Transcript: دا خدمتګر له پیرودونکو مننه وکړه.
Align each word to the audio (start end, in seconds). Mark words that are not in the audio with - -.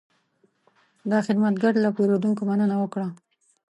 دا 1.11 1.17
خدمتګر 1.27 1.73
له 1.83 1.89
پیرودونکو 1.95 2.41
مننه 2.49 2.75
وکړه. 2.79 3.07